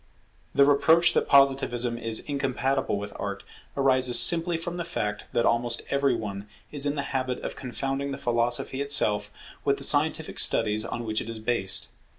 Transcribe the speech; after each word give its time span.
The 0.55 0.65
reproach 0.65 1.13
that 1.13 1.27
Positivism 1.27 1.95
is 1.95 2.21
incompatible 2.21 2.97
with 2.97 3.13
Art 3.17 3.43
arises 3.77 4.19
simply 4.19 4.57
from 4.57 4.77
the 4.77 4.83
fact 4.83 5.25
that 5.33 5.45
almost 5.45 5.83
every 5.91 6.15
one 6.15 6.47
is 6.71 6.87
in 6.87 6.95
the 6.95 7.03
habit 7.13 7.37
of 7.43 7.55
confounding 7.55 8.09
the 8.09 8.17
philosophy 8.17 8.81
itself 8.81 9.29
with 9.63 9.77
the 9.77 9.83
scientific 9.83 10.39
studies 10.39 10.85
on 10.85 11.03
which 11.05 11.21
it 11.21 11.29
is 11.29 11.37
based. 11.37 11.89